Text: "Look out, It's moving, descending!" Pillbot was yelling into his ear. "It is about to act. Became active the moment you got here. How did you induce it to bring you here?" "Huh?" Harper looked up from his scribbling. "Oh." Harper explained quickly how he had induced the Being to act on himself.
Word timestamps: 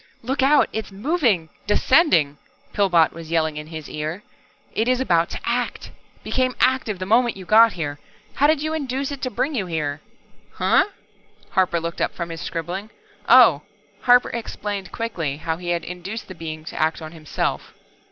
"Look 0.23 0.41
out, 0.41 0.67
It's 0.73 0.91
moving, 0.91 1.49
descending!" 1.67 2.39
Pillbot 2.73 3.13
was 3.13 3.29
yelling 3.29 3.55
into 3.57 3.69
his 3.69 3.87
ear. 3.87 4.23
"It 4.73 4.87
is 4.87 4.99
about 4.99 5.29
to 5.29 5.39
act. 5.45 5.91
Became 6.23 6.55
active 6.59 6.97
the 6.97 7.05
moment 7.05 7.37
you 7.37 7.45
got 7.45 7.73
here. 7.73 7.99
How 8.33 8.47
did 8.47 8.63
you 8.63 8.73
induce 8.73 9.11
it 9.11 9.21
to 9.21 9.29
bring 9.29 9.53
you 9.53 9.67
here?" 9.67 10.01
"Huh?" 10.53 10.85
Harper 11.51 11.79
looked 11.79 12.01
up 12.01 12.15
from 12.15 12.31
his 12.31 12.41
scribbling. 12.41 12.89
"Oh." 13.29 13.61
Harper 14.01 14.31
explained 14.31 14.91
quickly 14.91 15.37
how 15.37 15.57
he 15.57 15.69
had 15.69 15.83
induced 15.85 16.27
the 16.27 16.33
Being 16.33 16.65
to 16.65 16.81
act 16.81 16.99
on 16.99 17.11
himself. 17.11 17.71